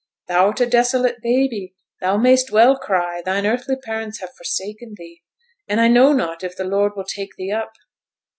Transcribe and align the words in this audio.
Thou'rt 0.27 0.59
a 0.59 0.65
desolate 0.65 1.21
babe, 1.21 1.73
thou 1.99 2.17
may'st 2.17 2.49
well 2.49 2.75
cry; 2.75 3.21
thine 3.23 3.45
earthly 3.45 3.75
parents 3.75 4.19
have 4.19 4.33
forsaken 4.33 4.95
thee, 4.97 5.21
and 5.67 5.79
I 5.79 5.89
know 5.89 6.11
not 6.11 6.43
if 6.43 6.57
the 6.57 6.63
Lord 6.63 6.93
will 6.95 7.05
take 7.05 7.35
thee 7.37 7.51
up.' 7.51 7.73